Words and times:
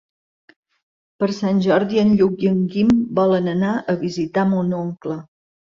Per 1.23 1.29
Sant 1.41 1.61
Jordi 1.67 2.01
en 2.05 2.15
Lluc 2.23 2.43
i 2.47 2.49
en 2.55 2.65
Guim 2.75 2.91
volen 3.21 3.55
anar 3.57 3.79
a 3.95 3.97
visitar 4.09 4.49
mon 4.57 4.79
oncle. 4.85 5.25